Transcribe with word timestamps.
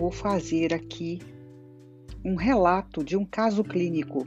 vou 0.00 0.10
fazer 0.10 0.72
aqui 0.72 1.20
um 2.24 2.34
relato 2.34 3.04
de 3.04 3.18
um 3.18 3.24
caso 3.26 3.62
clínico. 3.62 4.26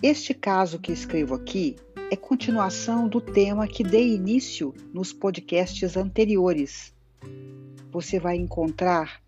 Este 0.00 0.32
caso 0.32 0.78
que 0.78 0.92
escrevo 0.92 1.34
aqui 1.34 1.74
é 2.08 2.14
continuação 2.14 3.08
do 3.08 3.20
tema 3.20 3.66
que 3.66 3.82
dei 3.82 4.14
início 4.14 4.72
nos 4.94 5.12
podcasts 5.12 5.96
anteriores. 5.96 6.94
Você 7.90 8.20
vai 8.20 8.36
encontrar 8.36 9.20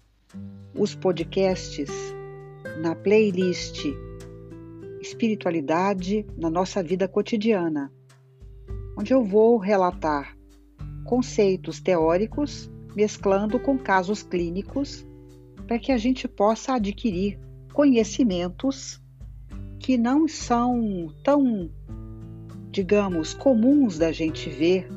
os 0.73 0.95
podcasts 0.95 1.91
na 2.81 2.95
playlist 2.95 3.87
Espiritualidade 5.01 6.25
na 6.37 6.49
nossa 6.49 6.81
vida 6.81 7.09
cotidiana, 7.09 7.93
onde 8.97 9.13
eu 9.13 9.25
vou 9.25 9.57
relatar 9.57 10.37
conceitos 11.05 11.81
teóricos 11.81 12.71
mesclando 12.95 13.59
com 13.59 13.79
casos 13.79 14.23
clínicos 14.23 15.07
para 15.67 15.79
que 15.79 15.93
a 15.93 15.99
gente 15.99 16.27
possa 16.27 16.75
adquirir 16.75 17.39
conhecimentos 17.73 19.01
que 19.79 19.97
não 19.97 20.29
são 20.29 21.09
tão, 21.25 21.71
digamos, 22.71 23.33
comuns 23.33 23.99
da 23.99 24.13
gente 24.13 24.51
ver 24.51 24.89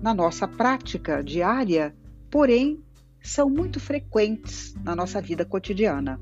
na 0.00 0.14
nossa 0.14 0.46
prática 0.46 1.22
diária, 1.22 1.94
porém 2.30 2.82
são 3.22 3.48
muito 3.48 3.80
frequentes 3.80 4.74
na 4.84 4.94
nossa 4.94 5.20
vida 5.20 5.44
cotidiana. 5.44 6.20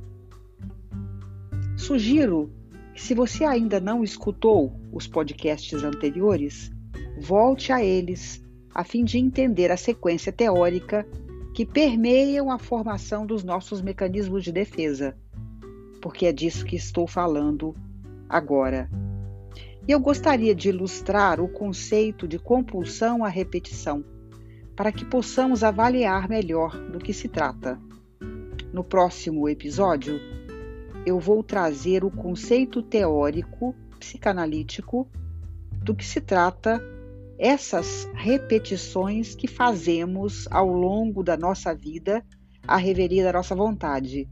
Sugiro 1.76 2.52
que, 2.94 3.02
se 3.02 3.14
você 3.14 3.44
ainda 3.44 3.80
não 3.80 4.04
escutou 4.04 4.78
os 4.92 5.06
podcasts 5.06 5.82
anteriores, 5.82 6.70
volte 7.20 7.72
a 7.72 7.84
eles 7.84 8.41
a 8.74 8.84
fim 8.84 9.04
de 9.04 9.18
entender 9.18 9.70
a 9.70 9.76
sequência 9.76 10.32
teórica 10.32 11.06
que 11.54 11.66
permeiam 11.66 12.50
a 12.50 12.58
formação 12.58 13.26
dos 13.26 13.44
nossos 13.44 13.82
mecanismos 13.82 14.42
de 14.42 14.52
defesa, 14.52 15.16
porque 16.00 16.26
é 16.26 16.32
disso 16.32 16.64
que 16.64 16.76
estou 16.76 17.06
falando 17.06 17.74
agora. 18.28 18.88
E 19.86 19.92
eu 19.92 20.00
gostaria 20.00 20.54
de 20.54 20.68
ilustrar 20.68 21.40
o 21.40 21.48
conceito 21.48 22.26
de 22.26 22.38
compulsão 22.38 23.24
à 23.24 23.28
repetição 23.28 24.04
para 24.74 24.90
que 24.90 25.04
possamos 25.04 25.62
avaliar 25.62 26.28
melhor 26.28 26.78
do 26.90 26.98
que 26.98 27.12
se 27.12 27.28
trata. 27.28 27.78
No 28.72 28.82
próximo 28.82 29.48
episódio, 29.48 30.18
eu 31.04 31.18
vou 31.18 31.42
trazer 31.42 32.04
o 32.04 32.10
conceito 32.10 32.82
teórico 32.82 33.74
psicanalítico 33.98 35.06
do 35.72 35.94
que 35.94 36.04
se 36.04 36.20
trata 36.20 36.82
essas 37.42 38.08
repetições 38.14 39.34
que 39.34 39.48
fazemos 39.48 40.46
ao 40.50 40.68
longo 40.68 41.22
da 41.22 41.36
nossa 41.36 41.74
vida 41.74 42.24
à 42.66 42.76
reveria 42.76 43.24
da 43.24 43.32
nossa 43.32 43.54
vontade. 43.54 44.28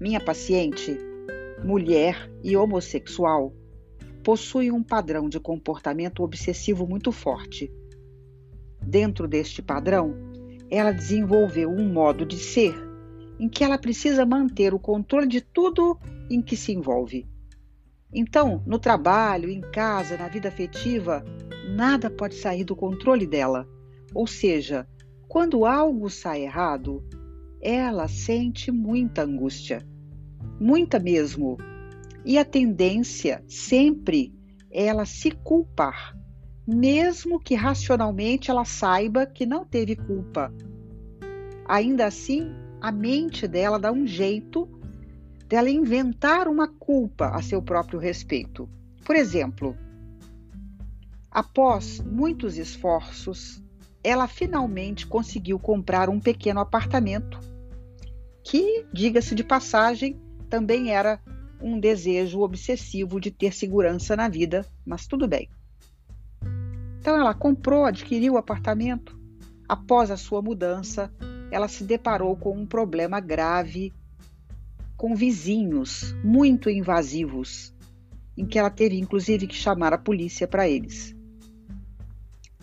Minha 0.00 0.18
paciente, 0.18 0.98
mulher 1.64 2.30
e 2.42 2.56
homossexual, 2.56 3.54
possui 4.24 4.70
um 4.70 4.82
padrão 4.82 5.28
de 5.28 5.38
comportamento 5.38 6.22
obsessivo 6.22 6.86
muito 6.86 7.12
forte 7.12 7.72
Dentro 8.82 9.28
deste 9.28 9.62
padrão, 9.62 10.14
ela 10.70 10.92
desenvolveu 10.92 11.70
um 11.70 11.92
modo 11.92 12.24
de 12.24 12.36
ser 12.36 12.74
em 13.38 13.48
que 13.48 13.62
ela 13.62 13.78
precisa 13.78 14.26
manter 14.26 14.74
o 14.74 14.78
controle 14.78 15.26
de 15.26 15.40
tudo 15.40 15.98
em 16.28 16.42
que 16.42 16.56
se 16.56 16.72
envolve. 16.72 17.26
Então, 18.12 18.62
no 18.66 18.78
trabalho, 18.78 19.48
em 19.48 19.60
casa, 19.60 20.16
na 20.16 20.28
vida 20.28 20.48
afetiva, 20.48 21.24
nada 21.68 22.10
pode 22.10 22.34
sair 22.34 22.64
do 22.64 22.74
controle 22.74 23.26
dela. 23.26 23.68
Ou 24.14 24.26
seja, 24.26 24.86
quando 25.28 25.64
algo 25.64 26.10
sai 26.10 26.42
errado, 26.42 27.04
ela 27.60 28.08
sente 28.08 28.72
muita 28.72 29.22
angústia. 29.22 29.86
Muita 30.60 30.98
mesmo. 30.98 31.56
E 32.24 32.36
a 32.36 32.44
tendência 32.44 33.44
sempre 33.46 34.34
é 34.70 34.86
ela 34.86 35.04
se 35.06 35.30
culpar 35.30 36.14
mesmo 36.70 37.40
que 37.40 37.54
racionalmente 37.54 38.50
ela 38.50 38.64
saiba 38.64 39.26
que 39.26 39.44
não 39.44 39.64
teve 39.64 39.96
culpa. 39.96 40.52
Ainda 41.66 42.06
assim, 42.06 42.52
a 42.80 42.92
mente 42.92 43.46
dela 43.46 43.78
dá 43.78 43.92
um 43.92 44.06
jeito 44.06 44.68
dela 45.50 45.68
inventar 45.68 46.46
uma 46.46 46.68
culpa 46.68 47.30
a 47.30 47.42
seu 47.42 47.60
próprio 47.60 47.98
respeito. 47.98 48.70
Por 49.04 49.16
exemplo, 49.16 49.76
após 51.28 51.98
muitos 51.98 52.56
esforços, 52.56 53.60
ela 54.04 54.28
finalmente 54.28 55.08
conseguiu 55.08 55.58
comprar 55.58 56.08
um 56.08 56.20
pequeno 56.20 56.60
apartamento, 56.60 57.40
que, 58.44 58.86
diga-se 58.92 59.34
de 59.34 59.42
passagem, 59.42 60.20
também 60.48 60.92
era 60.92 61.20
um 61.60 61.80
desejo 61.80 62.42
obsessivo 62.42 63.20
de 63.20 63.32
ter 63.32 63.52
segurança 63.52 64.14
na 64.14 64.28
vida, 64.28 64.64
mas 64.86 65.08
tudo 65.08 65.26
bem. 65.26 65.50
Então 67.00 67.18
ela 67.18 67.34
comprou, 67.34 67.84
adquiriu 67.84 68.34
o 68.34 68.38
apartamento. 68.38 69.18
Após 69.68 70.12
a 70.12 70.16
sua 70.16 70.40
mudança, 70.40 71.12
ela 71.50 71.66
se 71.66 71.82
deparou 71.82 72.36
com 72.36 72.56
um 72.56 72.64
problema 72.64 73.18
grave 73.18 73.92
com 75.00 75.14
vizinhos 75.14 76.14
muito 76.22 76.68
invasivos, 76.68 77.74
em 78.36 78.44
que 78.44 78.58
ela 78.58 78.68
teve 78.68 78.98
inclusive 78.98 79.46
que 79.46 79.54
chamar 79.54 79.94
a 79.94 79.98
polícia 79.98 80.46
para 80.46 80.68
eles. 80.68 81.16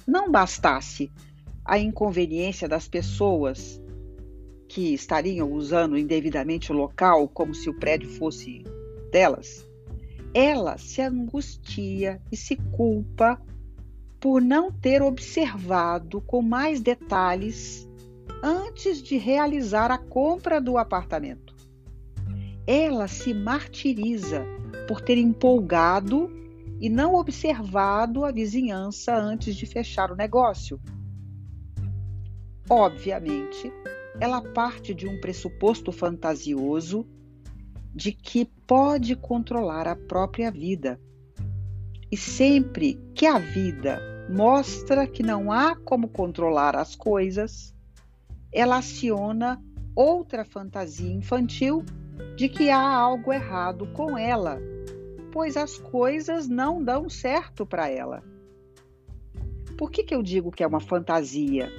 Não 0.05 0.31
bastasse 0.31 1.11
a 1.65 1.79
inconveniência 1.79 2.67
das 2.67 2.87
pessoas 2.87 3.81
que 4.69 4.93
estariam 4.93 5.51
usando 5.51 5.97
indevidamente 5.97 6.71
o 6.71 6.75
local 6.75 7.27
como 7.27 7.55
se 7.55 7.71
o 7.71 7.73
prédio 7.73 8.07
fosse 8.07 8.63
delas, 9.11 9.67
ela 10.31 10.77
se 10.77 11.01
angustia 11.01 12.21
e 12.31 12.37
se 12.37 12.55
culpa 12.55 13.41
por 14.19 14.43
não 14.43 14.71
ter 14.71 15.01
observado 15.01 16.21
com 16.21 16.43
mais 16.43 16.81
detalhes 16.81 17.89
antes 18.43 19.01
de 19.01 19.17
realizar 19.17 19.89
a 19.89 19.97
compra 19.97 20.61
do 20.61 20.77
apartamento. 20.77 21.56
Ela 22.67 23.07
se 23.07 23.33
martiriza 23.33 24.45
por 24.89 24.99
ter 24.99 25.17
empolgado 25.17 26.29
e 26.81 26.89
não 26.89 27.15
observado 27.15 28.25
a 28.25 28.31
vizinhança 28.31 29.15
antes 29.15 29.55
de 29.55 29.65
fechar 29.65 30.11
o 30.11 30.15
negócio. 30.15 30.79
Obviamente, 32.69 33.71
ela 34.19 34.41
parte 34.41 34.93
de 34.93 35.07
um 35.07 35.19
pressuposto 35.21 35.91
fantasioso 35.91 37.07
de 37.95 38.11
que 38.11 38.45
pode 38.67 39.15
controlar 39.15 39.87
a 39.87 39.95
própria 39.95 40.51
vida 40.51 40.99
e 42.11 42.17
sempre 42.17 42.99
que 43.15 43.25
a 43.25 43.39
vida 43.39 43.99
mostra 44.29 45.07
que 45.07 45.23
não 45.23 45.51
há 45.51 45.75
como 45.75 46.09
controlar 46.09 46.75
as 46.75 46.95
coisas, 46.95 47.73
ela 48.51 48.77
aciona 48.77 49.61
outra 49.95 50.45
fantasia 50.45 51.11
infantil 51.11 51.83
de 52.35 52.49
que 52.49 52.69
há 52.69 52.79
algo 52.79 53.33
errado 53.33 53.87
com 53.93 54.17
ela, 54.17 54.59
pois 55.31 55.57
as 55.57 55.77
coisas 55.77 56.47
não 56.47 56.83
dão 56.83 57.09
certo 57.09 57.65
para 57.65 57.89
ela. 57.89 58.23
Por 59.77 59.91
que, 59.91 60.03
que 60.03 60.15
eu 60.15 60.23
digo 60.23 60.51
que 60.51 60.63
é 60.63 60.67
uma 60.67 60.79
fantasia? 60.79 61.71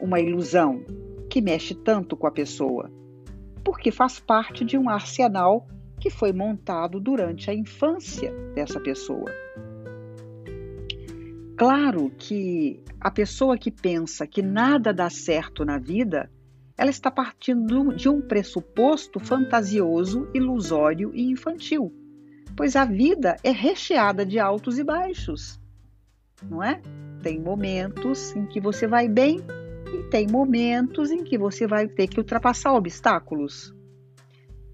Uma 0.00 0.20
ilusão 0.20 0.84
que 1.28 1.40
mexe 1.40 1.74
tanto 1.74 2.16
com 2.16 2.26
a 2.26 2.30
pessoa? 2.30 2.90
Porque 3.64 3.90
faz 3.90 4.20
parte 4.20 4.64
de 4.64 4.78
um 4.78 4.88
arsenal 4.88 5.66
que 5.98 6.10
foi 6.10 6.32
montado 6.32 7.00
durante 7.00 7.50
a 7.50 7.54
infância 7.54 8.32
dessa 8.54 8.78
pessoa. 8.78 9.30
Claro 11.56 12.10
que 12.16 12.80
a 13.00 13.10
pessoa 13.10 13.58
que 13.58 13.70
pensa 13.70 14.26
que 14.26 14.40
nada 14.40 14.92
dá 14.94 15.10
certo 15.10 15.64
na 15.64 15.76
vida, 15.78 16.30
ela 16.78 16.90
está 16.90 17.10
partindo 17.10 17.92
de 17.92 18.08
um 18.08 18.20
pressuposto 18.22 19.18
fantasioso, 19.18 20.28
ilusório 20.32 21.10
e 21.12 21.28
infantil, 21.28 21.92
pois 22.56 22.76
a 22.76 22.84
vida 22.84 23.36
é 23.42 23.50
recheada 23.50 24.24
de 24.24 24.38
altos 24.38 24.78
e 24.78 24.84
baixos, 24.84 25.60
não 26.48 26.62
é? 26.62 26.80
Tem 27.20 27.40
momentos 27.40 28.34
em 28.36 28.46
que 28.46 28.60
você 28.60 28.86
vai 28.86 29.08
bem 29.08 29.40
e 29.92 30.04
tem 30.04 30.28
momentos 30.28 31.10
em 31.10 31.24
que 31.24 31.36
você 31.36 31.66
vai 31.66 31.88
ter 31.88 32.06
que 32.06 32.20
ultrapassar 32.20 32.72
obstáculos. 32.74 33.74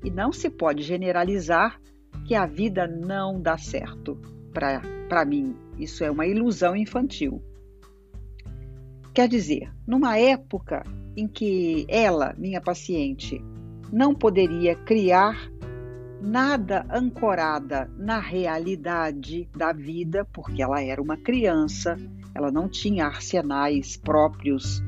E 0.05 0.11
não 0.11 0.31
se 0.31 0.51
pode 0.51 0.83
generalizar 0.83 1.81
que 2.27 2.35
a 2.35 2.45
vida 2.45 2.87
não 2.87 3.41
dá 3.41 3.57
certo. 3.57 4.21
Para 5.09 5.25
mim, 5.25 5.57
isso 5.79 6.05
é 6.05 6.11
uma 6.11 6.27
ilusão 6.27 6.77
infantil. 6.77 7.43
Quer 9.15 9.27
dizer, 9.27 9.73
numa 9.87 10.19
época 10.19 10.83
em 11.17 11.27
que 11.27 11.87
ela, 11.89 12.35
minha 12.37 12.61
paciente, 12.61 13.43
não 13.93 14.15
poderia 14.15 14.75
criar 14.75 15.51
nada 16.21 16.87
ancorada 16.91 17.91
na 17.97 18.19
realidade 18.19 19.49
da 19.55 19.73
vida, 19.73 20.25
porque 20.33 20.63
ela 20.63 20.83
era 20.83 21.01
uma 21.01 21.17
criança, 21.17 21.97
ela 22.35 22.51
não 22.51 22.69
tinha 22.69 23.07
arsenais 23.07 23.97
próprios 23.97 24.83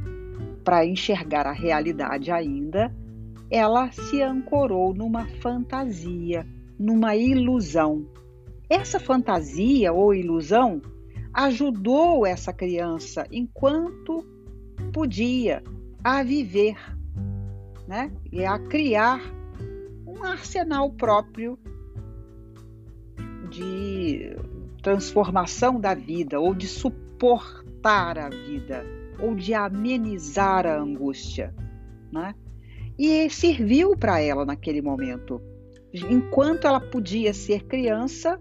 para 0.64 0.84
enxergar 0.84 1.46
a 1.46 1.52
realidade 1.52 2.32
ainda, 2.32 2.92
ela 3.50 3.92
se 3.92 4.20
ancorou 4.20 4.92
numa 4.92 5.26
fantasia, 5.40 6.44
numa 6.78 7.14
ilusão. 7.14 8.04
Essa 8.68 8.98
fantasia 8.98 9.92
ou 9.92 10.12
ilusão 10.12 10.82
ajudou 11.32 12.26
essa 12.26 12.52
criança 12.52 13.26
enquanto 13.30 14.26
podia 14.92 15.62
a 16.02 16.22
viver, 16.22 16.76
né? 17.86 18.10
E 18.32 18.44
a 18.44 18.58
criar 18.58 19.20
um 20.06 20.24
arsenal 20.24 20.90
próprio 20.90 21.58
de 23.50 24.36
transformação 24.82 25.80
da 25.80 25.94
vida 25.94 26.38
ou 26.38 26.54
de 26.54 26.66
suportar 26.66 28.18
a 28.18 28.28
vida 28.28 28.84
ou 29.18 29.34
de 29.34 29.54
amenizar 29.54 30.66
a 30.66 30.78
angústia, 30.78 31.54
né? 32.12 32.34
E 32.98 33.28
serviu 33.30 33.96
para 33.96 34.20
ela 34.20 34.44
naquele 34.44 34.80
momento. 34.80 35.40
Enquanto 35.92 36.66
ela 36.66 36.80
podia 36.80 37.32
ser 37.32 37.64
criança 37.64 38.40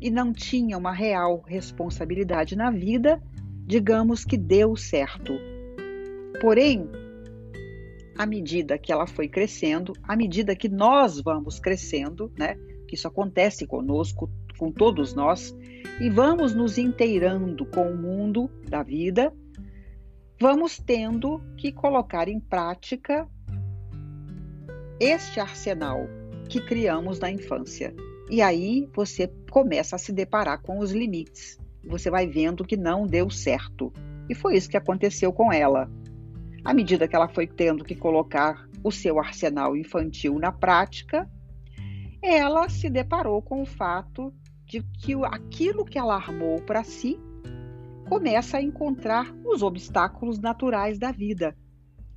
e 0.00 0.10
não 0.10 0.32
tinha 0.32 0.76
uma 0.76 0.92
real 0.92 1.42
responsabilidade 1.46 2.56
na 2.56 2.70
vida, 2.70 3.22
digamos 3.64 4.24
que 4.24 4.36
deu 4.36 4.76
certo. 4.76 5.32
Porém, 6.40 6.88
à 8.16 8.26
medida 8.26 8.78
que 8.78 8.92
ela 8.92 9.06
foi 9.06 9.28
crescendo, 9.28 9.92
à 10.02 10.16
medida 10.16 10.56
que 10.56 10.68
nós 10.68 11.20
vamos 11.20 11.60
crescendo, 11.60 12.32
né? 12.38 12.56
Que 12.88 12.94
isso 12.94 13.08
acontece 13.08 13.66
conosco, 13.66 14.30
com 14.58 14.72
todos 14.72 15.14
nós, 15.14 15.54
e 16.00 16.08
vamos 16.08 16.54
nos 16.54 16.78
inteirando 16.78 17.66
com 17.66 17.90
o 17.90 17.96
mundo 17.96 18.50
da 18.68 18.82
vida, 18.82 19.32
vamos 20.40 20.78
tendo 20.78 21.40
que 21.56 21.72
colocar 21.72 22.28
em 22.28 22.40
prática 22.40 23.28
este 24.98 25.40
arsenal 25.40 26.06
que 26.48 26.60
criamos 26.60 27.18
na 27.18 27.30
infância. 27.30 27.94
E 28.30 28.40
aí 28.40 28.88
você 28.94 29.30
começa 29.50 29.96
a 29.96 29.98
se 29.98 30.12
deparar 30.12 30.60
com 30.62 30.78
os 30.78 30.92
limites. 30.92 31.58
Você 31.84 32.10
vai 32.10 32.26
vendo 32.26 32.64
que 32.64 32.76
não 32.76 33.06
deu 33.06 33.30
certo. 33.30 33.92
E 34.28 34.34
foi 34.34 34.56
isso 34.56 34.68
que 34.68 34.76
aconteceu 34.76 35.32
com 35.32 35.52
ela. 35.52 35.88
À 36.66 36.74
medida 36.74 37.06
que 37.06 37.14
ela 37.14 37.28
foi 37.28 37.46
tendo 37.46 37.84
que 37.84 37.94
colocar 37.94 38.68
o 38.82 38.90
seu 38.90 39.20
arsenal 39.20 39.76
infantil 39.76 40.36
na 40.36 40.50
prática, 40.50 41.30
ela 42.20 42.68
se 42.68 42.90
deparou 42.90 43.40
com 43.40 43.62
o 43.62 43.64
fato 43.64 44.34
de 44.64 44.82
que 44.82 45.14
aquilo 45.26 45.84
que 45.84 45.96
ela 45.96 46.16
armou 46.16 46.60
para 46.62 46.82
si 46.82 47.20
começa 48.08 48.56
a 48.56 48.62
encontrar 48.62 49.32
os 49.44 49.62
obstáculos 49.62 50.40
naturais 50.40 50.98
da 50.98 51.12
vida. 51.12 51.56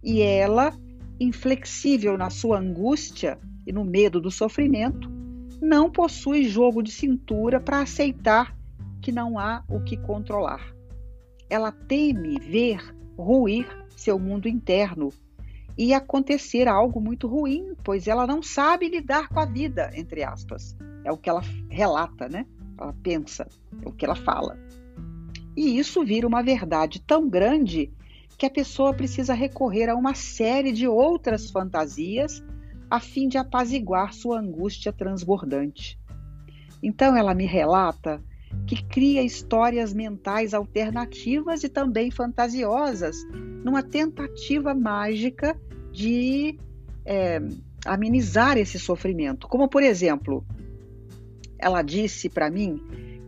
E 0.01 0.19
ela, 0.19 0.73
inflexível 1.19 2.17
na 2.17 2.31
sua 2.31 2.57
angústia 2.57 3.37
e 3.67 3.71
no 3.71 3.85
medo 3.85 4.19
do 4.19 4.31
sofrimento, 4.31 5.11
não 5.61 5.91
possui 5.91 6.45
jogo 6.45 6.81
de 6.81 6.91
cintura 6.91 7.59
para 7.59 7.81
aceitar 7.81 8.57
que 8.99 9.11
não 9.11 9.37
há 9.37 9.63
o 9.69 9.79
que 9.83 9.95
controlar. 9.95 10.73
Ela 11.47 11.71
teme 11.71 12.39
ver 12.39 12.79
ruir 13.15 13.67
seu 13.99 14.17
mundo 14.17 14.47
interno 14.47 15.11
e 15.77 15.93
acontecer 15.93 16.67
algo 16.67 16.99
muito 16.99 17.27
ruim, 17.27 17.73
pois 17.83 18.07
ela 18.07 18.27
não 18.27 18.43
sabe 18.43 18.89
lidar 18.89 19.29
com 19.29 19.39
a 19.39 19.45
vida, 19.45 19.91
entre 19.93 20.23
aspas. 20.23 20.75
É 21.03 21.11
o 21.11 21.17
que 21.17 21.29
ela 21.29 21.41
relata, 21.69 22.27
né? 22.27 22.45
Ela 22.77 22.93
pensa, 23.01 23.47
é 23.81 23.87
o 23.87 23.91
que 23.91 24.05
ela 24.05 24.15
fala. 24.15 24.57
E 25.55 25.77
isso 25.77 26.03
vira 26.03 26.27
uma 26.27 26.41
verdade 26.41 27.01
tão 27.01 27.29
grande 27.29 27.91
que 28.37 28.45
a 28.45 28.49
pessoa 28.49 28.93
precisa 28.93 29.33
recorrer 29.33 29.89
a 29.89 29.95
uma 29.95 30.13
série 30.13 30.71
de 30.71 30.87
outras 30.87 31.49
fantasias 31.49 32.43
a 32.89 32.99
fim 32.99 33.27
de 33.27 33.37
apaziguar 33.37 34.13
sua 34.13 34.39
angústia 34.39 34.91
transbordante. 34.91 35.99
Então 36.81 37.15
ela 37.15 37.33
me 37.33 37.45
relata 37.45 38.23
que 38.69 38.83
cria 38.83 39.23
histórias 39.23 39.91
mentais 39.95 40.53
alternativas 40.53 41.63
e 41.63 41.69
também 41.69 42.11
fantasiosas, 42.11 43.17
numa 43.63 43.81
tentativa 43.81 44.75
mágica 44.75 45.59
de 45.91 46.55
é, 47.03 47.41
amenizar 47.83 48.59
esse 48.59 48.77
sofrimento. 48.77 49.47
Como, 49.47 49.67
por 49.67 49.81
exemplo, 49.81 50.45
ela 51.57 51.81
disse 51.81 52.29
para 52.29 52.51
mim 52.51 52.79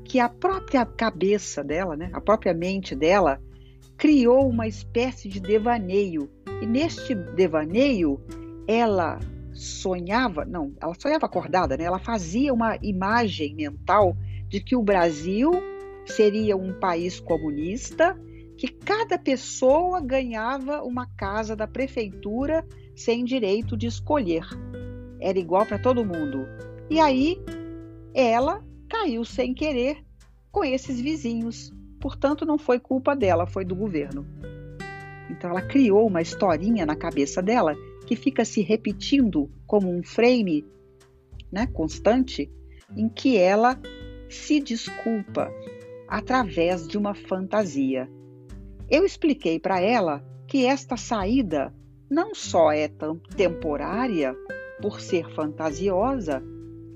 que 0.05 0.19
a 0.19 0.29
própria 0.29 0.85
cabeça 0.85 1.63
dela, 1.63 1.97
né, 1.97 2.11
a 2.13 2.21
própria 2.21 2.53
mente 2.53 2.93
dela, 2.93 3.41
criou 3.97 4.47
uma 4.47 4.67
espécie 4.67 5.27
de 5.27 5.39
devaneio. 5.39 6.29
E 6.61 6.67
neste 6.67 7.15
devaneio, 7.15 8.21
ela 8.67 9.17
sonhava, 9.53 10.45
não, 10.45 10.71
ela 10.79 10.93
sonhava 10.93 11.25
acordada, 11.25 11.75
né? 11.75 11.83
Ela 11.83 11.97
fazia 11.97 12.53
uma 12.53 12.77
imagem 12.79 13.55
mental 13.55 14.15
de 14.51 14.59
que 14.59 14.75
o 14.75 14.83
Brasil 14.83 15.51
seria 16.05 16.57
um 16.57 16.73
país 16.73 17.21
comunista, 17.21 18.19
que 18.57 18.67
cada 18.67 19.17
pessoa 19.17 20.01
ganhava 20.01 20.83
uma 20.83 21.07
casa 21.15 21.55
da 21.55 21.65
prefeitura 21.65 22.67
sem 22.93 23.23
direito 23.23 23.77
de 23.77 23.87
escolher. 23.87 24.45
Era 25.21 25.39
igual 25.39 25.65
para 25.65 25.79
todo 25.79 26.05
mundo. 26.05 26.45
E 26.89 26.99
aí 26.99 27.41
ela 28.13 28.61
caiu 28.89 29.23
sem 29.23 29.53
querer 29.53 30.03
com 30.51 30.65
esses 30.65 30.99
vizinhos. 30.99 31.71
Portanto, 32.01 32.45
não 32.45 32.57
foi 32.57 32.77
culpa 32.77 33.15
dela, 33.15 33.47
foi 33.47 33.63
do 33.63 33.75
governo. 33.75 34.27
Então, 35.29 35.49
ela 35.49 35.61
criou 35.61 36.05
uma 36.05 36.21
historinha 36.21 36.85
na 36.85 36.95
cabeça 36.95 37.41
dela 37.41 37.73
que 38.05 38.17
fica 38.17 38.43
se 38.43 38.61
repetindo 38.61 39.49
como 39.65 39.89
um 39.89 40.03
frame 40.03 40.65
né, 41.49 41.67
constante, 41.67 42.51
em 42.97 43.07
que 43.07 43.37
ela 43.37 43.79
se 44.31 44.59
desculpa 44.59 45.51
através 46.07 46.87
de 46.87 46.97
uma 46.97 47.13
fantasia. 47.13 48.09
Eu 48.89 49.05
expliquei 49.05 49.59
para 49.59 49.79
ela 49.79 50.23
que 50.47 50.65
esta 50.65 50.97
saída 50.97 51.73
não 52.09 52.35
só 52.35 52.71
é 52.71 52.89
temporária 53.35 54.35
por 54.81 54.99
ser 54.99 55.29
fantasiosa, 55.33 56.43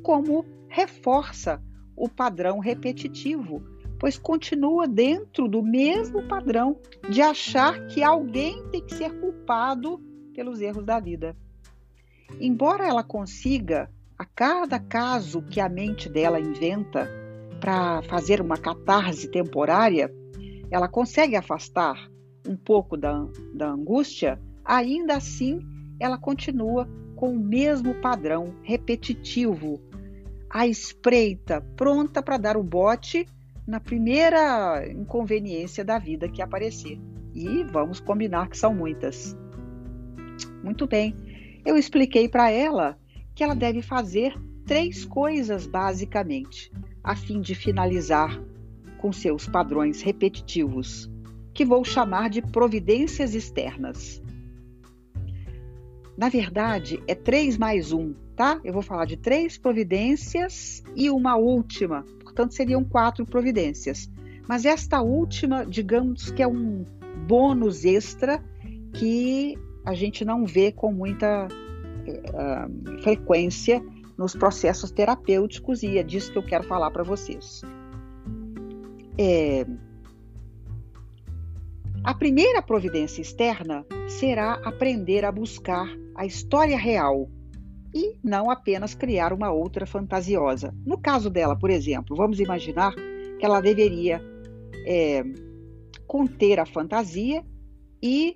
como 0.03 0.45
reforça 0.67 1.63
o 1.95 2.09
padrão 2.09 2.59
repetitivo, 2.59 3.63
pois 3.97 4.17
continua 4.17 4.87
dentro 4.87 5.47
do 5.47 5.63
mesmo 5.63 6.27
padrão 6.27 6.77
de 7.09 7.21
achar 7.21 7.87
que 7.87 8.03
alguém 8.03 8.61
tem 8.69 8.85
que 8.85 8.93
ser 8.93 9.17
culpado 9.21 10.01
pelos 10.33 10.59
erros 10.59 10.83
da 10.83 10.99
vida. 10.99 11.35
Embora 12.41 12.85
ela 12.85 13.03
consiga, 13.03 13.89
a 14.17 14.25
cada 14.25 14.79
caso 14.79 15.41
que 15.43 15.61
a 15.61 15.69
mente 15.69 16.09
dela 16.09 16.39
inventa 16.39 17.09
para 17.59 18.01
fazer 18.03 18.41
uma 18.41 18.57
catarse 18.57 19.29
temporária, 19.29 20.11
ela 20.69 20.87
consegue 20.87 21.35
afastar 21.35 22.09
um 22.47 22.55
pouco 22.55 22.95
da, 22.95 23.25
da 23.53 23.69
angústia, 23.69 24.39
ainda 24.63 25.15
assim 25.15 25.59
ela 25.99 26.17
continua 26.17 26.87
com 27.15 27.31
o 27.31 27.39
mesmo 27.39 27.95
padrão 27.95 28.53
repetitivo 28.61 29.81
à 30.49 30.67
espreita, 30.67 31.61
pronta 31.75 32.21
para 32.21 32.37
dar 32.37 32.57
o 32.57 32.63
bote 32.63 33.25
na 33.67 33.79
primeira 33.79 34.85
inconveniência 34.91 35.83
da 35.83 35.97
vida 35.97 36.29
que 36.29 36.41
aparecer. 36.41 36.99
E 37.33 37.63
vamos 37.63 37.99
combinar 37.99 38.49
que 38.49 38.57
são 38.57 38.73
muitas. 38.73 39.35
Muito 40.63 40.87
bem, 40.87 41.15
eu 41.65 41.77
expliquei 41.77 42.29
para 42.29 42.51
ela 42.51 42.97
que 43.33 43.43
ela 43.43 43.55
deve 43.55 43.81
fazer 43.81 44.33
três 44.65 45.05
coisas 45.05 45.67
basicamente, 45.67 46.71
a 47.05 47.15
fim 47.15 47.39
de 47.39 47.53
finalizar 47.53 48.41
com 48.97 49.13
seus 49.13 49.47
padrões 49.47 50.01
repetitivos, 50.01 51.07
que 51.53 51.63
vou 51.63 51.85
chamar 51.85 52.31
de 52.31 52.41
providências 52.41 53.35
externas. 53.35 54.19
Na 56.17 56.29
verdade, 56.29 56.99
é 57.07 57.13
três 57.13 57.59
mais 57.59 57.91
um, 57.91 58.15
tá? 58.35 58.59
Eu 58.63 58.73
vou 58.73 58.81
falar 58.81 59.05
de 59.05 59.17
três 59.17 59.55
providências 59.55 60.83
e 60.95 61.11
uma 61.11 61.35
última, 61.35 62.03
portanto 62.23 62.55
seriam 62.55 62.83
quatro 62.83 63.23
providências. 63.23 64.09
Mas 64.47 64.65
esta 64.65 64.99
última, 65.01 65.63
digamos 65.63 66.31
que 66.31 66.41
é 66.41 66.47
um 66.47 66.85
bônus 67.27 67.85
extra 67.85 68.43
que 68.93 69.55
a 69.85 69.93
gente 69.93 70.25
não 70.25 70.43
vê 70.43 70.71
com 70.71 70.91
muita 70.91 71.47
uh, 71.47 73.01
frequência 73.03 73.83
nos 74.17 74.35
processos 74.35 74.91
terapêuticos 74.91 75.83
e 75.83 75.97
é 75.97 76.03
disso 76.03 76.31
que 76.31 76.37
eu 76.37 76.45
quero 76.45 76.63
falar 76.63 76.91
para 76.91 77.03
vocês. 77.03 77.61
É, 79.17 79.65
a 82.03 82.13
primeira 82.13 82.61
providência 82.61 83.21
externa 83.21 83.85
será 84.07 84.53
aprender 84.63 85.25
a 85.25 85.31
buscar 85.31 85.87
a 86.15 86.25
história 86.25 86.77
real 86.77 87.29
e 87.93 88.17
não 88.23 88.51
apenas 88.51 88.93
criar 88.93 89.33
uma 89.33 89.51
outra 89.51 89.85
fantasiosa. 89.85 90.73
No 90.85 90.97
caso 90.97 91.29
dela, 91.29 91.57
por 91.57 91.69
exemplo, 91.69 92.15
vamos 92.15 92.39
imaginar 92.39 92.93
que 92.93 93.45
ela 93.45 93.61
deveria 93.61 94.21
é, 94.85 95.23
conter 96.05 96.59
a 96.59 96.65
fantasia 96.65 97.43
e 98.03 98.35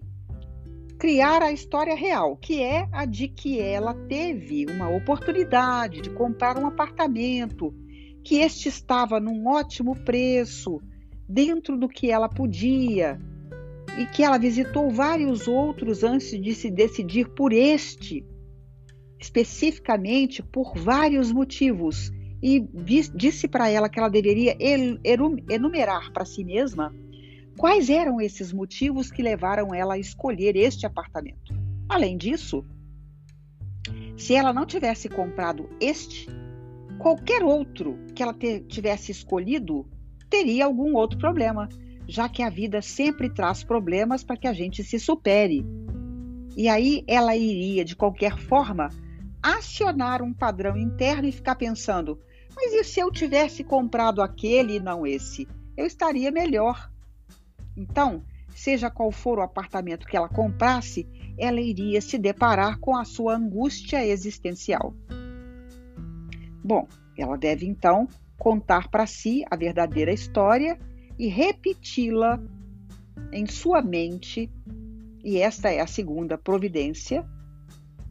criar 0.99 1.41
a 1.41 1.51
história 1.51 1.95
real, 1.95 2.35
que 2.35 2.61
é 2.61 2.85
a 2.91 3.05
de 3.05 3.29
que 3.29 3.57
ela 3.57 3.93
teve 3.93 4.65
uma 4.69 4.89
oportunidade 4.89 6.01
de 6.01 6.09
comprar 6.09 6.57
um 6.57 6.67
apartamento, 6.67 7.73
que 8.21 8.35
este 8.35 8.67
estava 8.67 9.17
num 9.17 9.47
ótimo 9.47 9.95
preço, 10.03 10.81
dentro 11.27 11.77
do 11.77 11.87
que 11.87 12.11
ela 12.11 12.27
podia, 12.27 13.17
e 13.97 14.05
que 14.07 14.23
ela 14.23 14.37
visitou 14.37 14.91
vários 14.91 15.47
outros 15.47 16.03
antes 16.03 16.31
de 16.39 16.53
se 16.53 16.69
decidir 16.69 17.29
por 17.29 17.53
este, 17.53 18.25
especificamente 19.17 20.43
por 20.43 20.77
vários 20.77 21.31
motivos, 21.31 22.11
e 22.43 22.59
disse 23.15 23.47
para 23.47 23.69
ela 23.69 23.87
que 23.87 23.99
ela 23.99 24.09
deveria 24.09 24.57
enumerar 25.49 26.11
para 26.11 26.25
si 26.25 26.43
mesma 26.43 26.93
quais 27.59 27.89
eram 27.89 28.21
esses 28.21 28.53
motivos 28.53 29.11
que 29.11 29.21
levaram 29.21 29.75
ela 29.75 29.95
a 29.95 29.99
escolher 29.99 30.55
este 30.55 30.85
apartamento. 30.85 31.53
Além 31.89 32.15
disso, 32.15 32.65
se 34.15 34.33
ela 34.33 34.53
não 34.53 34.65
tivesse 34.65 35.09
comprado 35.09 35.69
este, 35.77 36.25
qualquer 36.97 37.43
outro 37.43 37.99
que 38.15 38.23
ela 38.23 38.33
tivesse 38.69 39.11
escolhido 39.11 39.85
teria 40.29 40.63
algum 40.63 40.95
outro 40.95 41.19
problema, 41.19 41.67
já 42.07 42.29
que 42.29 42.41
a 42.41 42.49
vida 42.49 42.81
sempre 42.81 43.29
traz 43.29 43.61
problemas 43.61 44.23
para 44.23 44.37
que 44.37 44.47
a 44.47 44.53
gente 44.53 44.81
se 44.81 44.97
supere. 44.97 45.65
E 46.55 46.69
aí 46.69 47.03
ela 47.05 47.35
iria, 47.35 47.83
de 47.83 47.93
qualquer 47.93 48.37
forma, 48.37 48.87
acionar 49.43 50.21
um 50.21 50.33
padrão 50.33 50.77
interno 50.77 51.27
e 51.27 51.31
ficar 51.33 51.55
pensando: 51.55 52.17
mas 52.55 52.71
e 52.71 52.85
se 52.85 53.01
eu 53.01 53.11
tivesse 53.11 53.65
comprado 53.65 54.21
aquele 54.21 54.77
e 54.77 54.79
não 54.79 55.05
esse? 55.05 55.45
Eu 55.75 55.85
estaria 55.85 56.31
melhor. 56.31 56.89
Então, 57.79 58.21
seja 58.49 58.89
qual 58.89 59.09
for 59.09 59.39
o 59.39 59.41
apartamento 59.41 60.05
que 60.05 60.17
ela 60.17 60.27
comprasse, 60.27 61.07
ela 61.37 61.61
iria 61.61 62.01
se 62.01 62.17
deparar 62.17 62.77
com 62.77 62.97
a 62.97 63.05
sua 63.05 63.37
angústia 63.37 64.05
existencial. 64.05 64.93
Bom, 66.61 66.85
ela 67.17 67.37
deve 67.37 67.65
então 67.65 68.05
contar 68.37 68.89
para 68.89 69.05
si 69.05 69.45
a 69.49 69.55
verdadeira 69.55 70.11
história 70.11 70.77
e 71.17 71.27
repeti-la 71.27 72.37
em 73.31 73.45
sua 73.45 73.81
mente, 73.81 74.51
e 75.23 75.37
esta 75.37 75.69
é 75.69 75.79
a 75.79 75.87
segunda 75.87 76.37
providência, 76.37 77.25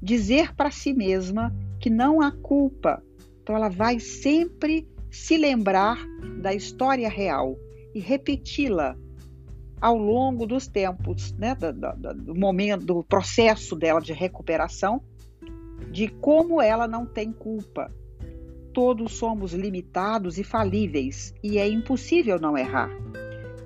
dizer 0.00 0.54
para 0.54 0.70
si 0.70 0.94
mesma 0.94 1.54
que 1.78 1.90
não 1.90 2.22
há 2.22 2.32
culpa. 2.32 3.02
Então 3.42 3.54
ela 3.54 3.68
vai 3.68 4.00
sempre 4.00 4.88
se 5.10 5.37
lembrar 5.37 5.98
da 6.40 6.54
história 6.54 7.08
real 7.08 7.54
e 7.94 8.00
repeti-la 8.00 8.96
ao 9.80 9.97
longo 9.97 10.47
dos 10.47 10.66
tempos, 10.66 11.32
né, 11.32 11.54
do, 11.54 11.73
do, 11.73 12.14
do, 12.14 12.35
momento, 12.35 12.85
do 12.85 13.04
processo 13.04 13.76
dela 13.76 14.00
de 14.00 14.12
recuperação, 14.12 15.02
de 15.90 16.08
como 16.08 16.61
ela 16.61 16.87
não 16.88 17.06
tem 17.06 17.32
culpa. 17.32 17.92
Todos 18.73 19.12
somos 19.12 19.52
limitados 19.52 20.38
e 20.38 20.44
falíveis 20.44 21.35
e 21.42 21.58
é 21.58 21.68
impossível 21.68 22.38
não 22.38 22.56
errar. 22.56 22.90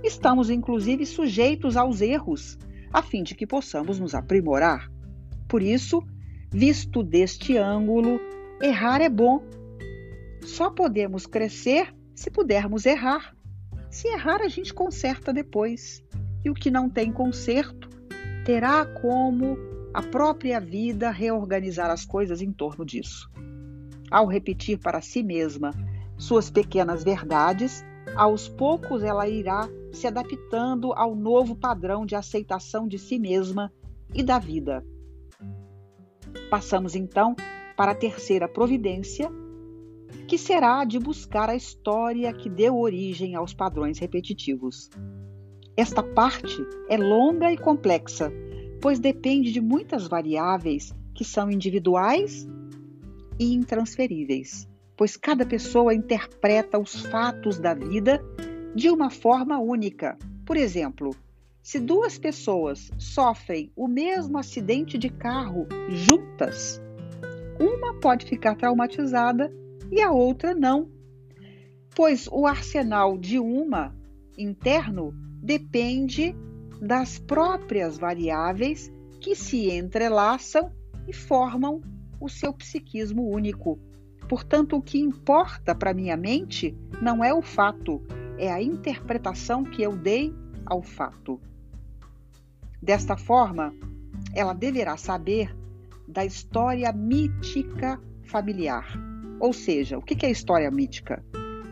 Estamos, 0.03 0.51
inclusive, 0.51 1.07
sujeitos 1.07 1.77
aos 1.77 2.01
erros, 2.01 2.59
a 2.93 3.03
fim 3.03 3.23
de 3.23 3.35
que 3.35 3.47
possamos 3.47 3.99
nos 3.99 4.15
aprimorar. 4.15 4.91
Por 5.49 5.63
isso, 5.63 6.03
visto 6.51 7.03
deste 7.03 7.57
ângulo, 7.57 8.21
errar 8.61 9.01
é 9.01 9.09
bom. 9.09 9.43
Só 10.43 10.71
podemos 10.71 11.27
crescer 11.27 11.95
se 12.15 12.31
pudermos 12.31 12.85
errar. 12.85 13.35
Se 13.93 14.09
errar, 14.09 14.41
a 14.41 14.49
gente 14.49 14.73
conserta 14.73 15.35
depois. 15.35 16.03
E 16.43 16.49
o 16.49 16.55
que 16.55 16.71
não 16.71 16.89
tem 16.89 17.13
conserto 17.13 17.91
terá 18.43 18.87
como 18.87 19.59
a 19.93 20.03
própria 20.03 20.59
vida 20.59 21.11
reorganizar 21.11 21.91
as 21.91 22.05
coisas 22.05 22.41
em 22.41 22.51
torno 22.51 22.87
disso. 22.87 23.31
Ao 24.11 24.27
repetir 24.27 24.79
para 24.79 25.03
si 25.03 25.23
mesma 25.23 25.73
suas 26.17 26.51
pequenas 26.51 27.05
verdades, 27.05 27.85
aos 28.17 28.49
poucos 28.49 29.03
ela 29.03 29.29
irá 29.29 29.69
se 29.93 30.07
adaptando 30.07 30.95
ao 30.95 31.15
novo 31.15 31.55
padrão 31.55 32.07
de 32.07 32.17
aceitação 32.17 32.89
de 32.89 32.99
si 32.99 33.19
mesma 33.19 33.71
e 34.15 34.23
da 34.23 34.39
vida. 34.39 34.83
Passamos 36.49 36.95
então 36.97 37.37
para 37.77 37.93
a 37.93 37.95
terceira 37.95 38.49
providência, 38.49 39.31
que 40.33 40.39
será 40.39 40.83
de 40.87 40.99
buscar 40.99 41.51
a 41.51 41.55
história 41.55 42.33
que 42.33 42.49
deu 42.49 42.79
origem 42.79 43.35
aos 43.35 43.53
padrões 43.53 43.99
repetitivos. 43.99 44.89
Esta 45.77 46.03
parte 46.03 46.57
é 46.89 46.97
longa 46.97 47.53
e 47.53 47.59
complexa, 47.59 48.33
pois 48.81 48.99
depende 48.99 49.53
de 49.53 49.61
muitas 49.61 50.09
variáveis 50.09 50.95
que 51.15 51.23
são 51.23 51.51
individuais 51.51 52.49
e 53.39 53.53
intransferíveis, 53.53 54.67
pois 54.97 55.19
cada 55.19 55.45
pessoa 55.45 55.93
interpreta 55.93 56.79
os 56.79 57.03
fatos 57.03 57.59
da 57.59 57.75
vida 57.75 58.19
de 58.75 58.89
uma 58.89 59.11
forma 59.11 59.59
única. 59.59 60.17
Por 60.47 60.57
exemplo, 60.57 61.15
se 61.63 61.79
duas 61.79 62.17
pessoas 62.17 62.91
sofrem 62.97 63.71
o 63.77 63.87
mesmo 63.87 64.39
acidente 64.39 64.97
de 64.97 65.11
carro 65.11 65.67
juntas, 65.91 66.81
uma 67.61 68.01
pode 68.01 68.25
ficar 68.25 68.57
traumatizada 68.57 69.53
e 69.93 70.01
a 70.01 70.11
outra 70.11 70.55
não, 70.55 70.91
pois 71.95 72.27
o 72.33 72.47
arsenal 72.47 73.19
de 73.19 73.39
uma 73.39 73.95
interno 74.39 75.13
depende 75.43 76.35
das 76.81 77.19
próprias 77.19 77.99
variáveis 77.99 78.91
que 79.21 79.37
se 79.37 79.71
entrelaçam 79.71 80.73
e 81.07 81.13
formam 81.13 81.83
o 82.19 82.27
seu 82.27 82.55
psiquismo 82.55 83.29
único. 83.29 83.79
Portanto, 84.31 84.77
o 84.77 84.83
que 84.83 84.99
importa 84.99 85.75
para 85.75 85.93
minha 85.93 86.17
mente 86.17 86.75
não 87.03 87.23
é 87.23 87.35
o 87.35 87.43
fato, 87.43 88.03
é 88.39 88.51
a 88.51 88.63
interpretação 88.63 89.63
que 89.63 89.83
eu 89.83 89.95
dei 89.95 90.35
ao 90.65 90.81
fato. 90.81 91.39
Desta 92.81 93.15
forma, 93.15 93.75
ela 94.35 94.55
deverá 94.55 94.97
saber 94.97 95.55
da 96.09 96.25
história 96.25 96.91
mítica 96.93 98.01
familiar 98.23 99.12
ou 99.43 99.53
seja, 99.53 99.99
o 99.99 100.01
que 100.01 100.25
é 100.25 100.31
história 100.31 100.71
mítica? 100.71 101.21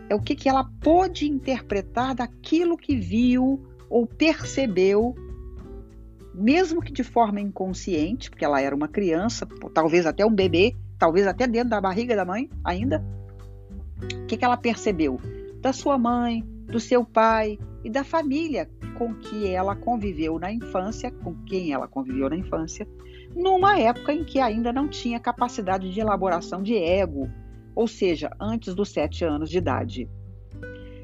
É 0.09 0.15
o 0.17 0.21
que 0.21 0.49
ela 0.49 0.69
pôde 0.83 1.31
interpretar 1.31 2.17
daquilo 2.17 2.77
que 2.77 2.97
viu 2.97 3.65
ou 3.89 4.09
percebeu, 4.09 5.15
mesmo 6.35 6.83
que 6.83 6.93
de 6.93 7.05
forma 7.05 7.41
inconsciente, 7.41 8.29
porque 8.29 8.45
ela 8.45 8.61
era 8.61 8.75
uma 8.75 8.89
criança, 8.89 9.47
talvez 9.73 10.05
até 10.05 10.27
um 10.27 10.35
bebê, 10.35 10.75
talvez 10.99 11.29
até 11.29 11.47
dentro 11.47 11.71
da 11.71 11.81
barriga 11.81 12.17
da 12.17 12.25
mãe 12.25 12.51
ainda. 12.65 13.05
O 14.25 14.27
que 14.27 14.45
ela 14.45 14.57
percebeu? 14.57 15.21
Da 15.61 15.73
sua 15.73 15.97
mãe, 15.97 16.43
do 16.67 16.81
seu 16.81 17.05
pai 17.05 17.57
e 17.85 17.89
da 17.89 18.03
família 18.03 18.69
com 18.99 19.15
que 19.15 19.47
ela 19.47 19.77
conviveu 19.77 20.41
na 20.41 20.53
infância, 20.53 21.13
com 21.13 21.37
quem 21.45 21.73
ela 21.73 21.87
conviveu 21.87 22.29
na 22.31 22.37
infância, 22.37 22.85
numa 23.33 23.79
época 23.79 24.13
em 24.13 24.25
que 24.25 24.41
ainda 24.41 24.73
não 24.73 24.89
tinha 24.89 25.21
capacidade 25.21 25.93
de 25.93 26.01
elaboração 26.01 26.65
de 26.65 26.75
ego, 26.75 27.31
ou 27.75 27.87
seja, 27.87 28.31
antes 28.41 28.75
dos 28.75 28.91
sete 28.91 29.25
anos 29.25 29.51
de 29.51 29.59
idade. 29.59 30.09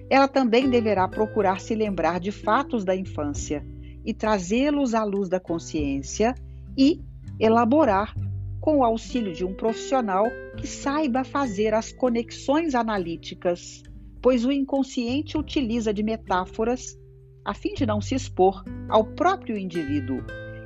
Ela 0.08 0.28
também 0.28 0.70
deverá 0.70 1.08
procurar 1.08 1.60
se 1.60 1.74
lembrar 1.74 2.20
de 2.20 2.30
fatos 2.30 2.84
da 2.84 2.94
infância 2.94 3.64
e 4.04 4.14
trazê-los 4.14 4.94
à 4.94 5.02
luz 5.02 5.28
da 5.28 5.40
consciência 5.40 6.34
e 6.78 7.00
elaborar 7.40 8.14
com 8.60 8.78
o 8.78 8.84
auxílio 8.84 9.32
de 9.32 9.44
um 9.44 9.54
profissional 9.54 10.26
que 10.56 10.66
saiba 10.66 11.24
fazer 11.24 11.74
as 11.74 11.92
conexões 11.92 12.74
analíticas, 12.74 13.82
pois 14.22 14.44
o 14.44 14.52
inconsciente 14.52 15.36
utiliza 15.36 15.92
de 15.92 16.02
metáforas 16.02 16.96
a 17.44 17.54
fim 17.54 17.74
de 17.74 17.86
não 17.86 18.00
se 18.00 18.14
expor 18.14 18.64
ao 18.88 19.04
próprio 19.04 19.56
indivíduo, 19.56 20.20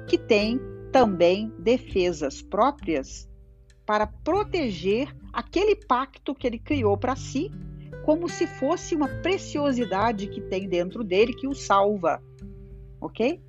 que 0.08 0.16
tem 0.16 0.58
também 0.90 1.52
defesas 1.58 2.40
próprias 2.40 3.28
para 3.84 4.06
proteger 4.06 5.14
aquele 5.32 5.76
pacto 5.76 6.34
que 6.34 6.46
ele 6.46 6.58
criou 6.58 6.96
para 6.96 7.16
si, 7.16 7.50
como 8.04 8.28
se 8.28 8.46
fosse 8.46 8.94
uma 8.94 9.08
preciosidade 9.08 10.26
que 10.28 10.40
tem 10.40 10.68
dentro 10.68 11.04
dele 11.04 11.34
que 11.34 11.46
o 11.46 11.54
salva, 11.54 12.22
ok? 13.00 13.40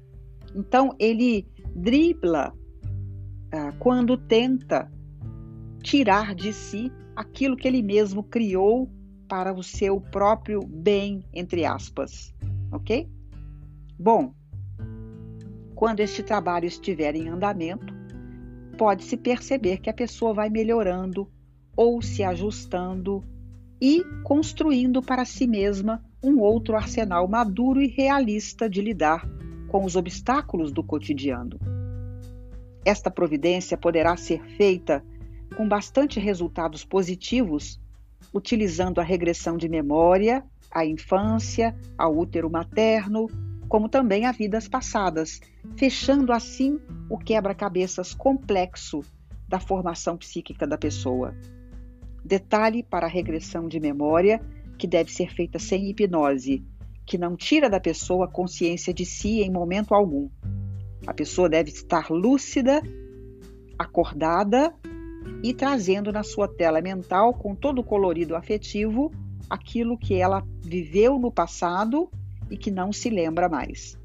Então 0.56 0.96
ele 1.00 1.48
dribla 1.76 2.54
ah, 3.52 3.72
quando 3.80 4.18
tenta 4.18 4.92
tirar 5.82 6.36
de 6.36 6.54
si 6.54 6.92
aquilo 7.16 7.56
que 7.56 7.68
ele 7.68 7.82
mesmo 7.82 8.24
criou 8.24 8.90
para 9.28 9.54
o 9.54 9.64
seu 9.64 10.00
próprio 10.00 10.60
bem, 10.66 11.24
entre 11.34 11.66
aspas, 11.66 12.34
ok? 12.72 13.10
Bom, 13.98 14.34
quando 15.76 16.02
este 16.02 16.22
trabalho 16.22 16.66
estiver 16.66 17.16
em 17.16 17.30
andamento, 17.30 17.94
pode-se 18.78 19.16
perceber 19.16 19.78
que 19.78 19.90
a 19.90 19.94
pessoa 19.94 20.34
vai 20.34 20.50
melhorando 20.50 21.32
ou 21.76 22.02
se 22.02 22.24
ajustando 22.24 23.24
e 23.80 24.04
construindo 24.24 25.02
para 25.02 25.26
si 25.26 25.48
mesma 25.48 26.04
um 26.24 26.40
outro 26.40 26.76
arsenal 26.76 27.28
maduro 27.28 27.82
e 27.82 27.88
realista 27.88 28.70
de 28.70 28.82
lidar 28.82 29.28
com 29.68 29.84
os 29.86 29.96
obstáculos 29.96 30.72
do 30.72 30.84
cotidiano. 30.84 31.58
Esta 32.86 33.10
providência 33.10 33.78
poderá 33.78 34.16
ser 34.18 34.44
feita 34.58 35.04
com 35.56 35.68
bastante 35.68 36.20
resultados 36.20 36.84
positivos, 36.84 37.80
utilizando 38.34 39.00
a 39.00 39.04
regressão 39.04 39.58
de 39.58 39.68
memória 39.68 40.44
à 40.70 40.86
infância, 40.86 41.76
ao 41.98 42.18
útero 42.18 42.50
materno, 42.50 43.28
como 43.68 43.88
também 43.90 44.26
a 44.26 44.32
vidas 44.32 44.68
passadas, 44.68 45.40
fechando 45.76 46.32
assim 46.32 46.80
o 47.10 47.18
quebra-cabeças 47.18 48.14
complexo 48.14 49.02
da 49.48 49.60
formação 49.60 50.18
psíquica 50.18 50.68
da 50.68 50.78
pessoa. 50.78 51.34
Detalhe 52.24 52.84
para 52.84 53.06
a 53.06 53.10
regressão 53.10 53.68
de 53.68 53.80
memória, 53.80 54.42
que 54.78 54.88
deve 54.88 55.12
ser 55.12 55.34
feita 55.34 55.60
sem 55.60 55.90
hipnose, 55.90 56.64
que 57.06 57.18
não 57.18 57.36
tira 57.36 57.70
da 57.70 57.80
pessoa 57.80 58.28
consciência 58.28 58.94
de 58.94 59.06
si 59.06 59.42
em 59.42 59.52
momento 59.52 59.94
algum. 59.94 60.30
A 61.06 61.14
pessoa 61.14 61.50
deve 61.50 61.70
estar 61.70 62.10
lúcida, 62.10 62.82
acordada 63.78 64.74
e 65.44 65.54
trazendo 65.54 66.12
na 66.12 66.24
sua 66.24 66.48
tela 66.48 66.82
mental, 66.82 67.34
com 67.34 67.56
todo 67.56 67.80
o 67.80 67.84
colorido 67.84 68.36
afetivo, 68.36 69.12
aquilo 69.50 69.98
que 69.98 70.16
ela 70.16 70.46
viveu 70.62 71.18
no 71.20 71.32
passado 71.32 72.10
e 72.50 72.58
que 72.58 72.72
não 72.72 72.94
se 72.94 73.10
lembra 73.10 73.50
mais. 73.50 73.98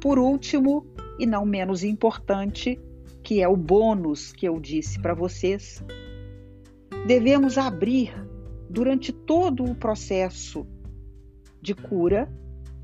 Por 0.00 0.18
último, 0.18 0.86
e 1.18 1.26
não 1.26 1.46
menos 1.46 1.82
importante, 1.82 2.78
que 3.22 3.40
é 3.40 3.48
o 3.48 3.56
bônus 3.56 4.32
que 4.32 4.46
eu 4.46 4.60
disse 4.60 5.00
para 5.00 5.14
vocês, 5.14 5.82
devemos 7.06 7.56
abrir 7.56 8.12
durante 8.68 9.12
todo 9.12 9.64
o 9.64 9.76
processo 9.76 10.66
de 11.62 11.72
cura 11.72 12.28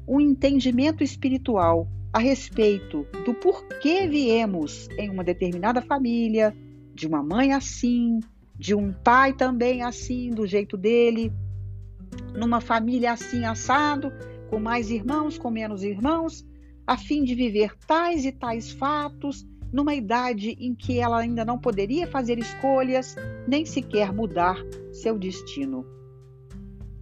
um 0.07 0.21
entendimento 0.21 1.03
espiritual 1.03 1.89
a 2.13 2.21
respeito 2.21 3.05
do 3.25 3.35
porquê 3.35 4.07
viemos 4.07 4.89
em 4.97 5.11
uma 5.11 5.25
determinada 5.25 5.83
família, 5.83 6.55
de 6.95 7.07
uma 7.07 7.21
mãe 7.21 7.53
assim, 7.53 8.21
de 8.57 8.77
um 8.77 8.93
pai 8.93 9.33
também 9.33 9.83
assim, 9.83 10.31
do 10.31 10.47
jeito 10.47 10.77
dele, 10.77 11.33
numa 12.33 12.61
família 12.61 13.13
assim 13.13 13.45
assado, 13.45 14.13
com 14.49 14.61
mais 14.61 14.91
irmãos, 14.91 15.37
com 15.37 15.51
menos 15.51 15.83
irmãos, 15.83 16.47
a 16.87 16.97
fim 16.97 17.25
de 17.25 17.35
viver 17.35 17.75
tais 17.89 18.25
e 18.25 18.31
tais 18.31 18.71
fatos, 18.71 19.45
numa 19.73 19.95
idade 19.95 20.57
em 20.61 20.75
que 20.75 20.99
ela 20.99 21.19
ainda 21.19 21.45
não 21.45 21.59
poderia 21.59 22.07
fazer 22.07 22.39
escolhas, 22.39 23.17
nem 23.49 23.65
sequer 23.65 24.13
mudar 24.13 24.57
seu 24.93 25.19
destino. 25.19 25.87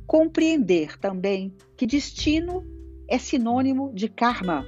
Compreender 0.06 0.98
também 0.98 1.54
que 1.76 1.86
destino 1.86 2.64
é 3.08 3.18
sinônimo 3.18 3.92
de 3.92 4.08
karma. 4.08 4.64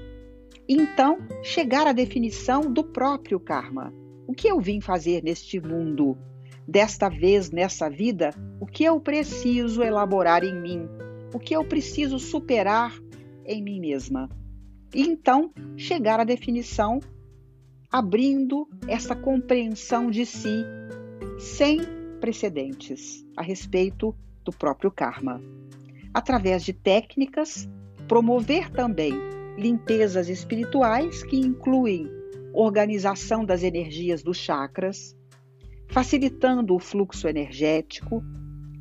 Então, 0.69 1.19
chegar 1.43 1.87
à 1.87 1.93
definição 1.93 2.63
do 2.63 2.83
próprio 2.83 3.39
karma. 3.39 3.93
O 4.27 4.33
que 4.33 4.49
eu 4.49 4.61
vim 4.61 4.81
fazer 4.81 5.23
neste 5.23 5.61
mundo? 5.61 6.17
Desta 6.67 7.09
vez, 7.09 7.51
nessa 7.51 7.91
vida, 7.91 8.31
o 8.61 8.67
que 8.67 8.85
eu 8.85 9.01
preciso 9.01 9.83
elaborar 9.83 10.45
em 10.45 10.61
mim? 10.61 10.89
O 11.35 11.39
que 11.39 11.55
eu 11.55 11.65
preciso 11.65 12.19
superar 12.19 12.95
em 13.45 13.63
mim 13.63 13.81
mesma? 13.81 14.29
E 14.95 15.03
então 15.03 15.53
chegar 15.77 16.21
à 16.21 16.25
definição, 16.25 17.01
abrindo 17.93 18.67
essa 18.89 19.15
compreensão 19.15 20.11
de 20.11 20.25
si 20.25 20.65
sem 21.39 21.79
precedentes 22.21 23.23
a 23.37 23.43
respeito 23.43 24.17
do 24.43 24.51
próprio 24.51 24.91
karma. 24.91 25.43
Através 26.15 26.65
de 26.65 26.73
técnicas, 26.73 27.69
promover 28.09 28.71
também 28.71 29.13
limpezas 29.59 30.31
espirituais 30.31 31.23
que 31.23 31.37
incluem 31.37 32.09
organização 32.55 33.45
das 33.45 33.63
energias 33.63 34.23
dos 34.23 34.39
chakras, 34.39 35.15
facilitando 35.89 36.75
o 36.75 36.79
fluxo 36.79 37.29
energético, 37.29 38.23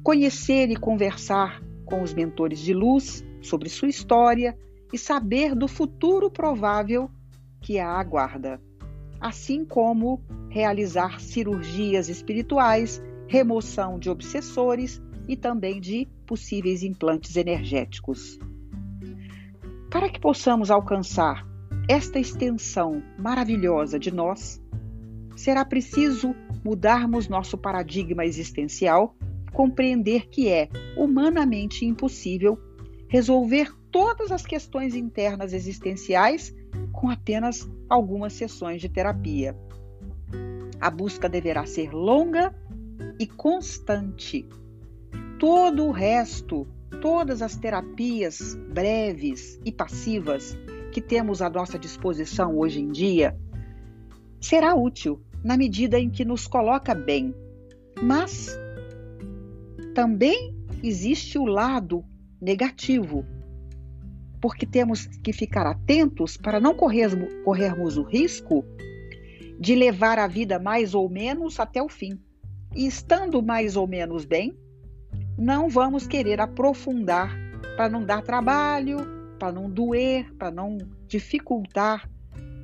conhecer 0.03 0.69
e 0.69 0.75
conversar 0.75 1.61
com 1.85 2.01
os 2.01 2.13
mentores 2.13 2.59
de 2.59 2.73
luz 2.73 3.25
sobre 3.41 3.67
sua 3.69 3.89
história 3.89 4.57
e 4.93 4.97
saber 4.97 5.53
do 5.53 5.67
futuro 5.67 6.29
provável 6.29 7.09
que 7.61 7.79
a 7.79 7.87
aguarda, 7.87 8.61
assim 9.21 9.63
como 9.63 10.19
realizar 10.49 11.21
cirurgias 11.21 12.09
espirituais, 12.09 13.01
remoção 13.27 13.99
de 13.99 14.09
obsessores 14.09 14.99
e 15.27 15.37
também 15.37 15.79
de 15.79 16.09
possíveis 16.25 16.81
implantes 16.81 17.35
energéticos. 17.35 18.39
Para 19.91 20.09
que 20.09 20.19
possamos 20.19 20.71
alcançar 20.71 21.47
esta 21.87 22.19
extensão 22.19 23.03
maravilhosa 23.17 23.99
de 23.99 24.11
nós, 24.11 24.59
será 25.35 25.63
preciso 25.63 26.35
mudarmos 26.63 27.27
nosso 27.27 27.57
paradigma 27.57 28.25
existencial, 28.25 29.15
compreender 29.53 30.27
que 30.29 30.47
é 30.47 30.69
humanamente 30.97 31.85
impossível 31.85 32.57
resolver 33.07 33.71
todas 33.91 34.31
as 34.31 34.45
questões 34.45 34.95
internas 34.95 35.53
existenciais 35.53 36.55
com 37.01 37.09
apenas 37.09 37.67
algumas 37.89 38.31
sessões 38.33 38.79
de 38.79 38.87
terapia. 38.87 39.57
A 40.79 40.91
busca 40.91 41.27
deverá 41.27 41.65
ser 41.65 41.91
longa 41.91 42.53
e 43.19 43.25
constante. 43.25 44.47
Todo 45.39 45.85
o 45.87 45.91
resto, 45.91 46.67
todas 47.01 47.41
as 47.41 47.55
terapias 47.55 48.53
breves 48.71 49.59
e 49.65 49.71
passivas 49.71 50.55
que 50.91 51.01
temos 51.01 51.41
à 51.41 51.49
nossa 51.49 51.79
disposição 51.79 52.55
hoje 52.55 52.79
em 52.79 52.91
dia 52.91 53.35
será 54.39 54.75
útil 54.75 55.19
na 55.43 55.57
medida 55.57 55.99
em 55.99 56.07
que 56.07 56.23
nos 56.23 56.45
coloca 56.45 56.93
bem. 56.93 57.33
Mas 57.99 58.55
também 59.95 60.55
existe 60.83 61.39
o 61.39 61.45
lado 61.45 62.05
negativo, 62.39 63.25
porque 64.41 64.65
temos 64.65 65.05
que 65.05 65.31
ficar 65.31 65.67
atentos 65.67 66.35
para 66.35 66.59
não 66.59 66.73
corrermos, 66.73 67.31
corrermos 67.45 67.97
o 67.97 68.03
risco 68.03 68.65
de 69.59 69.75
levar 69.75 70.17
a 70.17 70.27
vida 70.27 70.57
mais 70.57 70.95
ou 70.95 71.07
menos 71.07 71.59
até 71.59 71.81
o 71.81 71.87
fim. 71.87 72.19
E 72.75 72.87
estando 72.87 73.41
mais 73.43 73.75
ou 73.75 73.87
menos 73.87 74.25
bem, 74.25 74.57
não 75.37 75.69
vamos 75.69 76.07
querer 76.07 76.41
aprofundar 76.41 77.31
para 77.75 77.87
não 77.87 78.03
dar 78.03 78.23
trabalho, 78.23 78.97
para 79.37 79.51
não 79.51 79.69
doer, 79.69 80.33
para 80.35 80.49
não 80.49 80.77
dificultar, 81.07 82.09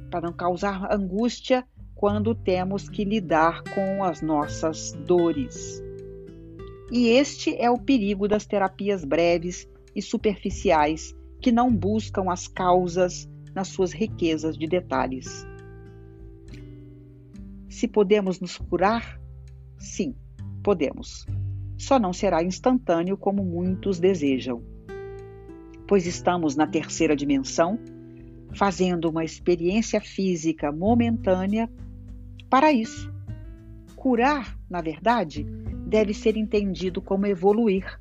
para 0.10 0.22
não 0.22 0.34
causar 0.34 0.92
angústia 0.92 1.64
quando 1.94 2.34
temos 2.34 2.90
que 2.90 3.04
lidar 3.04 3.64
com 3.74 4.04
as 4.04 4.22
nossas 4.22 4.94
dores. 5.06 5.84
E 6.92 7.10
este 7.10 7.56
é 7.58 7.70
o 7.70 7.78
perigo 7.78 8.28
das 8.28 8.46
terapias 8.46 9.04
breves 9.04 9.68
e 9.96 10.02
superficiais 10.02 11.17
que 11.42 11.52
não 11.52 11.74
buscam 11.74 12.32
as 12.32 12.48
causas 12.48 13.30
nas 13.54 13.68
suas 13.70 13.92
riquezas 13.94 14.58
de 14.58 14.68
detalhes. 14.68 15.46
Se 17.70 17.88
podemos 17.88 18.40
nos 18.40 18.58
curar? 18.58 19.20
Sim, 19.78 20.16
podemos. 20.64 21.26
Só 21.78 22.00
não 22.00 22.12
será 22.12 22.44
instantâneo 22.44 23.18
como 23.18 23.44
muitos 23.44 24.00
desejam 24.00 24.64
pois 25.88 26.06
estamos 26.06 26.56
na 26.56 26.68
terceira 26.68 27.16
dimensão, 27.16 27.80
fazendo 28.54 29.10
uma 29.10 29.24
experiência 29.24 30.02
física 30.02 30.72
momentânea 30.72 31.70
para 32.50 32.72
isso. 32.72 33.12
Curar, 33.96 34.60
na 34.70 34.82
verdade, 34.82 35.46
deve 35.88 36.14
ser 36.14 36.36
entendido 36.36 37.02
como 37.02 37.26
evoluir. 37.26 38.00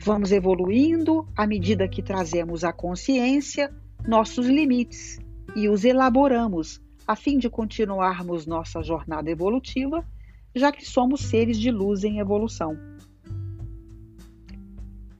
Vamos 0.00 0.32
evoluindo 0.32 1.26
à 1.36 1.46
medida 1.46 1.88
que 1.88 2.02
trazemos 2.02 2.64
à 2.64 2.72
consciência 2.72 3.74
nossos 4.06 4.46
limites 4.46 5.18
e 5.56 5.68
os 5.68 5.84
elaboramos 5.84 6.80
a 7.06 7.16
fim 7.16 7.36
de 7.38 7.50
continuarmos 7.50 8.46
nossa 8.46 8.82
jornada 8.82 9.30
evolutiva, 9.30 10.06
já 10.54 10.70
que 10.70 10.84
somos 10.84 11.22
seres 11.22 11.58
de 11.58 11.70
luz 11.70 12.04
em 12.04 12.20
evolução. 12.20 12.76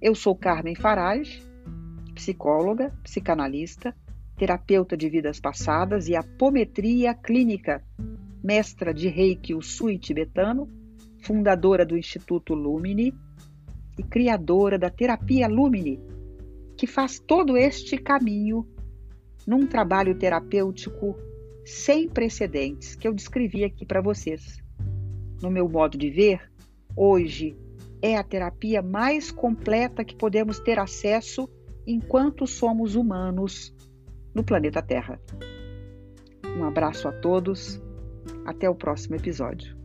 Eu 0.00 0.14
sou 0.14 0.36
Carmen 0.36 0.74
Farage 0.74 1.48
psicóloga, 2.18 2.92
psicanalista, 3.04 3.94
terapeuta 4.36 4.96
de 4.96 5.08
vidas 5.08 5.38
passadas 5.38 6.08
e 6.08 6.16
apometria 6.16 7.14
clínica, 7.14 7.82
mestra 8.42 8.92
de 8.92 9.08
Reiki 9.08 9.54
Usui 9.54 9.98
tibetano, 9.98 10.68
fundadora 11.22 11.86
do 11.86 11.96
Instituto 11.96 12.54
Lumini 12.54 13.14
e 13.98 14.02
criadora 14.02 14.78
da 14.78 14.88
terapia 14.88 15.48
Lumini, 15.48 16.00
que 16.76 16.86
faz 16.86 17.18
todo 17.18 17.56
este 17.56 17.98
caminho 17.98 18.66
num 19.46 19.66
trabalho 19.66 20.16
terapêutico 20.16 21.16
sem 21.64 22.08
precedentes 22.08 22.94
que 22.94 23.06
eu 23.06 23.12
descrevi 23.12 23.64
aqui 23.64 23.84
para 23.84 24.00
vocês. 24.00 24.62
No 25.42 25.50
meu 25.50 25.68
modo 25.68 25.98
de 25.98 26.10
ver, 26.10 26.50
hoje 26.96 27.56
é 28.00 28.16
a 28.16 28.22
terapia 28.22 28.80
mais 28.80 29.30
completa 29.30 30.04
que 30.04 30.16
podemos 30.16 30.58
ter 30.58 30.78
acesso 30.78 31.48
enquanto 31.86 32.46
somos 32.46 32.94
humanos 32.94 33.74
no 34.34 34.44
planeta 34.44 34.82
Terra. 34.82 35.20
Um 36.56 36.64
abraço 36.64 37.08
a 37.08 37.12
todos 37.12 37.80
Até 38.44 38.68
o 38.68 38.74
próximo 38.74 39.14
episódio. 39.16 39.77